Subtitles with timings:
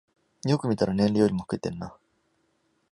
[0.45, 1.95] よく見たら年齢よりも老けてるな